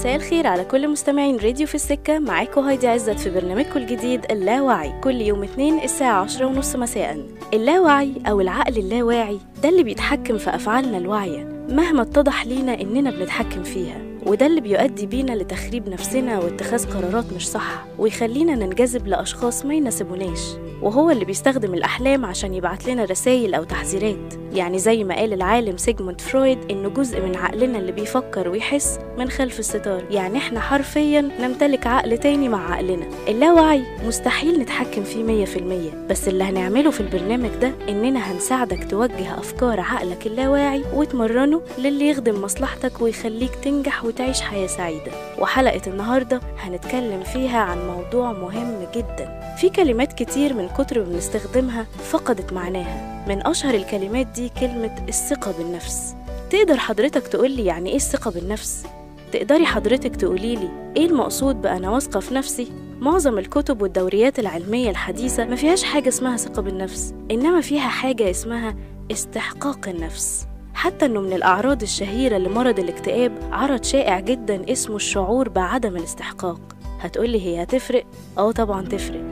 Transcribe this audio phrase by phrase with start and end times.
[0.00, 2.18] مساء الخير على كل مستمعين راديو في السكة.
[2.18, 5.00] معاكم هايدي عزت في برنامجكم الجديد اللاوعي.
[5.00, 7.26] كل يوم اثنين الساعة عشرة ونص مساء.
[7.54, 11.66] اللاوعي أو العقل اللاواعي ده اللي بيتحكم في أفعالنا الواعية.
[11.68, 14.00] مهما اتضح لينا إننا بنتحكم فيها.
[14.26, 20.40] وده اللي بيؤدي بينا لتخريب نفسنا واتخاذ قرارات مش صح ويخلينا ننجذب لأشخاص ما يناسبوناش.
[20.82, 24.34] وهو اللي بيستخدم الأحلام عشان يبعت لنا رسائل أو تحذيرات.
[24.52, 29.30] يعني زي ما قال العالم سيجموند فرويد إنه جزء من عقلنا اللي بيفكر ويحس من
[29.30, 30.04] خلف الستار.
[30.10, 33.06] يعني إحنا حرفيا نمتلك عقل تاني مع عقلنا.
[33.28, 35.90] اللاوعي مستحيل نتحكم فيه مية في المية.
[36.10, 42.42] بس اللي هنعمله في البرنامج ده إننا هنساعدك توجه أفكار عقلك اللاواعي وتمرنه للي يخدم
[42.42, 45.12] مصلحتك ويخليك تنجح وتعيش حياة سعيدة.
[45.38, 49.39] وحلقة النهاردة هنتكلم فيها عن موضوع مهم جدا.
[49.60, 53.24] في كلمات كتير من كتر ما بنستخدمها فقدت معناها.
[53.28, 56.14] من أشهر الكلمات دي كلمة الثقة بالنفس.
[56.50, 58.86] تقدر حضرتك تقولي يعني إيه الثقة بالنفس؟
[59.32, 65.56] تقدري حضرتك تقوليلي إيه المقصود بأنا واثقة في نفسي؟ معظم الكتب والدوريات العلمية الحديثة ما
[65.56, 68.76] فيهاش حاجة اسمها ثقة بالنفس إنما فيها حاجة اسمها
[69.12, 70.46] استحقاق النفس.
[70.74, 76.60] حتى إنه من الأعراض الشهيرة لمرض الاكتئاب عرض شائع جدا اسمه الشعور بعدم الاستحقاق.
[77.00, 78.04] هتقولي هي هتفرق؟
[78.38, 79.29] أه طبعا تفرق.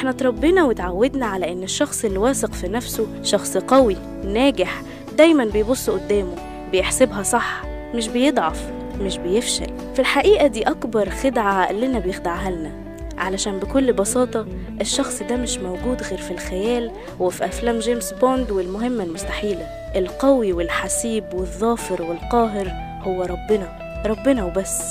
[0.00, 4.82] إحنا اتربينا واتعودنا على إن الشخص اللي واثق في نفسه شخص قوي ناجح
[5.18, 6.34] دايما بيبص قدامه
[6.72, 7.62] بيحسبها صح
[7.94, 8.70] مش بيضعف
[9.00, 9.66] مش بيفشل.
[9.94, 12.72] في الحقيقة دي أكبر خدعة عقلنا بيخدعها لنا.
[13.18, 14.46] علشان بكل بساطة
[14.80, 19.66] الشخص ده مش موجود غير في الخيال وفي أفلام جيمس بوند والمهمة المستحيلة.
[19.96, 24.82] القوي والحسيب والظافر والقاهر هو ربنا ربنا وبس.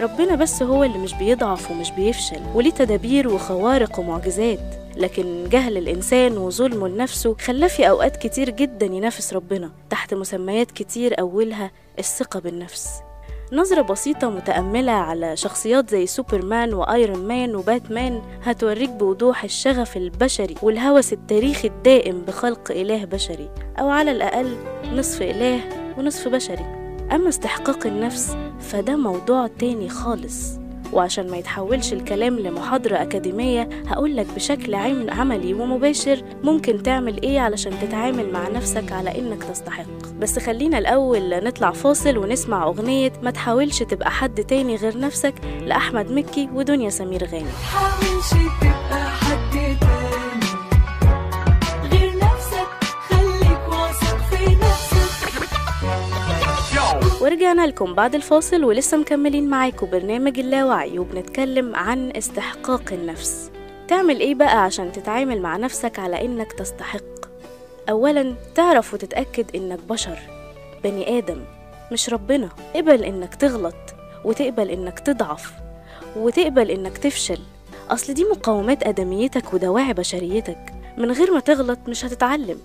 [0.00, 4.58] ربنا بس هو اللي مش بيضعف ومش بيفشل وليه تدابير وخوارق ومعجزات.
[4.96, 11.20] لكن جهل الإنسان وظلمه لنفسه خلاه في أوقات كتير جدا ينافس ربنا تحت مسميات كتير
[11.20, 12.88] أولها الثقة بالنفس.
[13.52, 21.12] نظرة بسيطة متأملة على شخصيات زي سوبرمان وآيرون مان وباتمان هتوريك بوضوح الشغف البشري والهوس
[21.12, 24.56] التاريخي الدائم بخلق إله بشري أو على الأقل
[24.92, 25.60] نصف إله
[25.98, 26.83] ونصف بشري.
[27.14, 30.58] أما استحقاق النفس فده موضوع تاني خالص.
[30.92, 37.72] وعشان ما يتحولش الكلام لمحاضرة أكاديمية هقولك بشكل عم عملي ومباشر ممكن تعمل إيه علشان
[37.82, 39.84] تتعامل مع نفسك على إنك تستحق.
[40.20, 45.34] بس خلينا الأول نطلع فاصل ونسمع أغنية ما تحاولش تبقى حد تاني غير نفسك
[45.66, 47.52] لأحمد مكي ودنيا سمير غانم.
[57.24, 63.50] ورجعنا لكم بعد الفاصل ولسه مكملين معاكم برنامج اللاوعي وبنتكلم عن استحقاق النفس.
[63.88, 67.00] تعمل إيه بقى عشان تتعامل مع نفسك على إنك تستحق؟
[67.90, 70.18] اولا تعرف وتتأكد إنك بشر
[70.84, 71.40] بني آدم
[71.92, 72.48] مش ربنا.
[72.74, 75.52] اقبل إنك تغلط وتقبل إنك تضعف
[76.16, 77.38] وتقبل إنك تفشل.
[77.90, 80.74] أصل دي مقومات أدميتك ودواعي بشريتك.
[80.98, 82.58] من غير ما تغلط مش هتتعلم.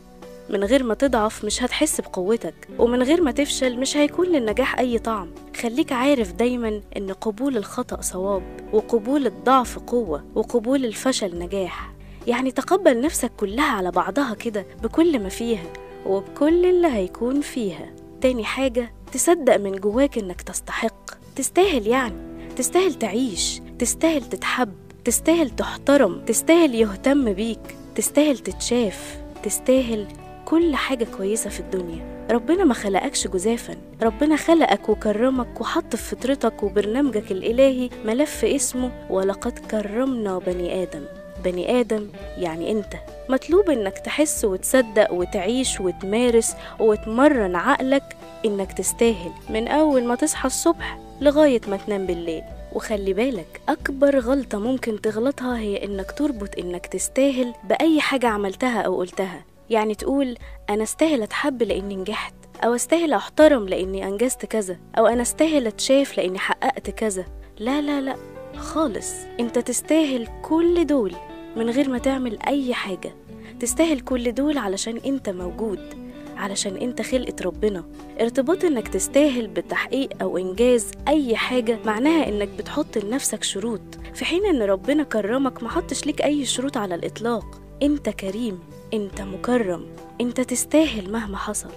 [0.50, 5.00] من غير ما تضعف مش هتحس بقوتك ومن غير ما تفشل مش هيكون للنجاح أي
[5.00, 5.30] طعم.
[5.62, 8.44] خليك عارف دايما إن قبول الخطأ صواب
[8.74, 11.92] وقبول الضعف قوة وقبول الفشل نجاح.
[12.28, 15.64] يعني تقبل نفسك كلها على بعضها كده بكل ما فيها
[16.06, 17.90] وبكل اللي هيكون فيها.
[18.22, 21.12] تاني حاجة تصدق من جواك إنك تستحق.
[21.36, 22.16] تستاهل يعني.
[22.56, 23.62] تستاهل تعيش.
[23.80, 24.74] تستاهل تتحب.
[25.06, 26.26] تستاهل تحترم.
[26.26, 27.76] تستاهل يهتم بيك.
[27.96, 29.20] تستاهل تتشاف.
[29.44, 30.08] تستاهل
[30.50, 32.28] كل حاجة كويسة في الدنيا.
[32.32, 33.76] ربنا ما خلقكش جزافا.
[34.02, 41.04] ربنا خلقك وكرمك وحط في فطرتك وبرنامجك الإلهي ملف اسمه ولقد كرمنا بني آدم
[41.44, 42.94] بني آدم يعني أنت.
[43.30, 51.00] مطلوب إنك تحس وتصدق وتعيش وتمارس وتمرن عقلك إنك تستاهل من أول ما تصحى الصبح
[51.22, 52.44] لغاية ما تنام بالليل.
[52.74, 58.98] وخلي بالك أكبر غلطة ممكن تغلطها هي إنك تربط إنك تستاهل بأي حاجة عملتها أو
[58.98, 59.42] قلتها.
[59.70, 60.38] يعني تقول
[60.70, 62.34] أنا استاهل أتحب لأني نجحت
[62.64, 67.26] أو استاهل أحترم لأني أنجزت كذا أو أنا استاهل أتشاف لأني حققت كذا.
[67.60, 68.16] لا لا لا
[68.58, 69.14] خالص.
[69.40, 71.14] أنت تستاهل كل دول
[71.56, 73.16] من غير ما تعمل أي حاجة.
[73.60, 77.84] تستاهل كل دول علشان أنت موجود علشان أنت خلقة ربنا.
[78.22, 83.82] ارتباط إنك تستاهل بتحقيق أو إنجاز أي حاجة معناها إنك بتحط لنفسك شروط.
[84.14, 87.62] في حين إن ربنا كرمك محطش ليك أي شروط على الإطلاق.
[87.84, 88.60] أنت كريم.
[88.94, 89.86] انت مكرم.
[90.22, 91.70] انت تستاهل مهما حصل.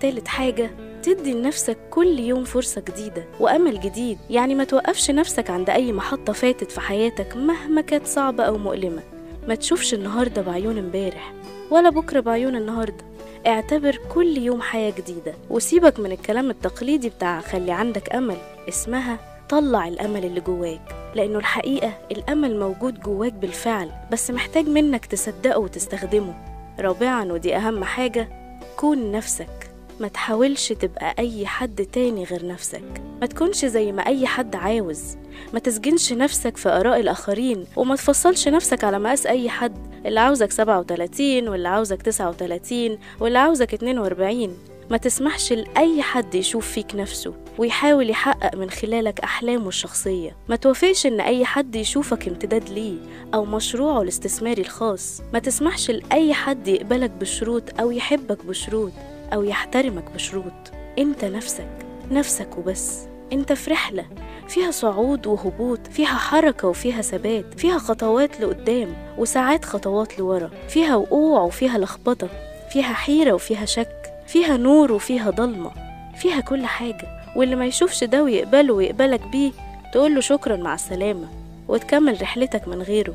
[0.00, 0.70] تالت حاجة
[1.02, 4.18] تدي لنفسك كل يوم فرصة جديدة وأمل جديد.
[4.30, 9.02] يعني ما توقفش نفسك عند أي محطة فاتت في حياتك مهما كانت صعبة أو مؤلمة.
[9.48, 11.32] ما تشوفش النهاردة بعيون امبارح
[11.70, 13.04] ولا بكرة بعيون النهاردة.
[13.46, 18.36] اعتبر كل يوم حياة جديدة وسيبك من الكلام التقليدي بتاع خلي عندك أمل.
[18.68, 19.18] اسمها
[19.48, 20.80] طلع الأمل اللي جواك
[21.14, 26.55] لأنه الحقيقة الأمل موجود جواك بالفعل بس محتاج منك تصدقه وتستخدمه.
[26.80, 28.28] رابعا ودي أهم حاجة
[28.76, 29.70] كون نفسك.
[30.00, 33.02] ما تحاولش تبقى أي حد تاني غير نفسك.
[33.20, 35.16] ما تكونش زي ما أي حد عاوز.
[35.52, 39.76] ما تسجنش نفسك في آراء الآخرين وما تفصلش نفسك على مقاس أي حد.
[40.06, 44.56] اللي عاوزك 37 واللي عاوزك 39 واللي عاوزك 42
[44.90, 50.36] ما تسمحش لأي حد يشوف فيك نفسه ويحاول يحقق من خلالك أحلامه الشخصية.
[50.48, 52.98] ما توافقش إن أي حد يشوفك امتداد ليه
[53.34, 55.22] أو مشروعه الاستثماري الخاص.
[55.32, 58.92] ما تسمحش لأي حد يقبلك بشروط أو يحبك بشروط
[59.32, 60.72] أو يحترمك بشروط.
[60.98, 61.68] أنت نفسك
[62.10, 63.00] نفسك وبس.
[63.32, 64.06] أنت في رحلة
[64.48, 71.40] فيها صعود وهبوط فيها حركة وفيها ثبات فيها خطوات لقدام وساعات خطوات لورا فيها وقوع
[71.40, 72.28] وفيها لخبطة
[72.72, 74.05] فيها حيرة وفيها شك.
[74.26, 75.70] فيها نور وفيها ضلمة
[76.16, 79.52] فيها كل حاجة واللي ما يشوفش ده ويقبله ويقبلك بيه
[79.92, 81.28] تقوله شكرا مع السلامة
[81.68, 83.14] وتكمل رحلتك من غيره.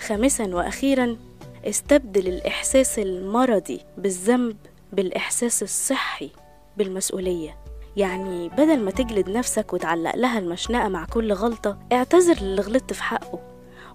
[0.00, 1.16] خامسا وأخيرا
[1.64, 4.56] استبدل الإحساس المرضي بالذنب
[4.92, 6.30] بالإحساس الصحي
[6.76, 7.56] بالمسؤولية.
[7.96, 13.02] يعني بدل ما تجلد نفسك وتعلق لها المشنقة مع كل غلطة اعتذر للي غلطت في
[13.02, 13.38] حقه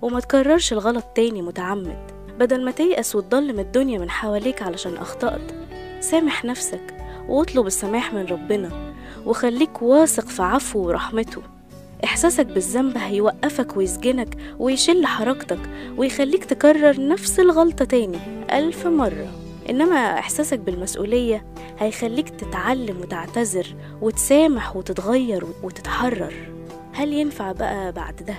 [0.01, 2.11] وما تكررش الغلط تاني متعمد.
[2.39, 5.64] بدل ما تيأس وتضلم الدنيا من حواليك علشان أخطأت
[5.99, 6.93] سامح نفسك
[7.27, 8.93] واطلب السماح من ربنا
[9.25, 11.41] وخليك واثق في عفوه ورحمته.
[12.03, 15.59] إحساسك بالذنب هيوقفك ويسجنك ويشل حركتك
[15.97, 18.19] ويخليك تكرر نفس الغلطة تاني
[18.51, 19.27] ألف مرة.
[19.69, 21.45] إنما إحساسك بالمسؤولية
[21.79, 23.67] هيخليك تتعلم وتعتذر
[24.01, 26.33] وتسامح وتتغير وتتحرر.
[26.93, 28.35] هل ينفع بقى بعد ده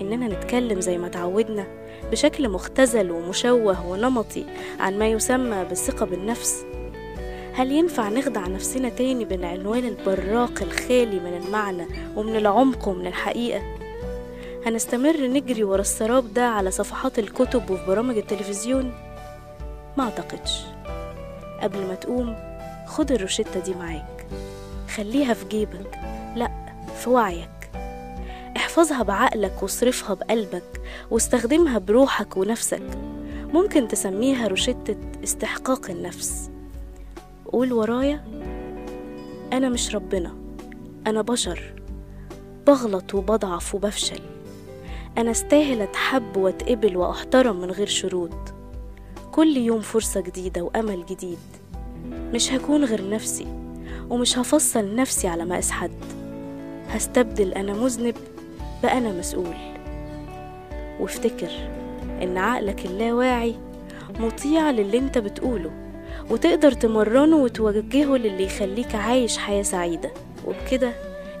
[0.00, 1.66] إننا نتكلم زي ما تعودنا
[2.10, 4.44] بشكل مختزل ومشوه ونمطي
[4.80, 6.64] عن ما يسمى بالثقة بالنفس؟
[7.58, 13.62] هل ينفع نخدع نفسنا تاني بالعنوان البراق الخالي من المعنى ومن العمق ومن الحقيقة؟
[14.66, 18.92] هنستمر نجري ورا السراب ده على صفحات الكتب وفي برامج التلفزيون؟
[19.96, 20.62] ما أعتقدش.
[21.60, 22.36] قبل ما تقوم
[22.86, 24.26] خد الروشتة دي معاك.
[24.96, 25.98] خليها في جيبك.
[26.36, 26.50] لأ
[26.98, 27.70] في وعيك.
[28.56, 30.80] احفظها بعقلك واصرفها بقلبك
[31.10, 32.82] واستخدمها بروحك ونفسك.
[33.52, 36.50] ممكن تسميها روشتة استحقاق النفس.
[37.52, 38.24] قول ورايا
[39.52, 40.34] أنا مش ربنا
[41.06, 41.72] أنا بشر
[42.66, 44.20] بغلط وبضعف وبفشل.
[45.18, 48.30] أنا استاهل أتحب وأتقبل وأحترم من غير شروط.
[49.32, 51.38] كل يوم فرصة جديدة وأمل جديد.
[52.12, 53.46] مش هكون غير نفسي
[54.10, 56.04] ومش هفصل نفسي على مقاس حد
[56.88, 58.14] هستبدل أنا مذنب
[58.82, 59.56] بأنا مسؤول.
[61.00, 61.50] وافتكر
[62.22, 63.54] إن عقلك اللاواعي
[64.20, 65.87] مطيع للي أنت بتقوله.
[66.30, 70.10] وتقدر تمرنه وتوجهه للي يخليك عايش حياة سعيدة.
[70.46, 70.92] وبكده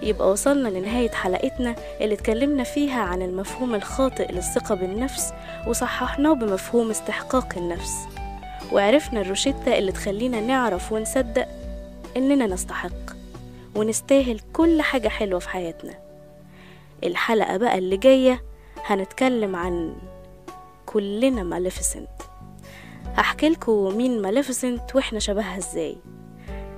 [0.02, 5.32] يبقى وصلنا لنهاية حلقتنا اللي اتكلمنا فيها عن المفهوم الخاطئ للثقة بالنفس
[5.66, 7.94] وصححناه بمفهوم استحقاق النفس.
[8.72, 11.48] وعرفنا الروشتة اللي تخلينا نعرف ونصدق
[12.16, 13.18] إننا نستحق
[13.76, 15.94] ونستاهل كل حاجة حلوة في حياتنا.
[17.04, 18.42] الحلقة بقى اللي جاية
[18.84, 19.94] هنتكلم عن
[20.86, 22.08] كلنا ماليفيسنت.
[23.14, 25.96] هحكي لكم مين ماليفيسنت وإحنا شبهها إزاي.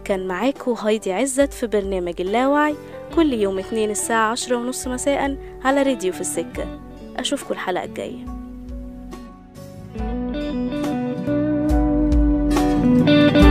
[0.05, 2.75] كان معاكم هايدي عزت في برنامج اللاوعي
[3.15, 6.81] كل يوم اتنين الساعة عشرة ونص مساء على راديو في السكة.
[7.17, 8.41] أشوفكم الحلقة الجاية.
[13.07, 13.50] thank you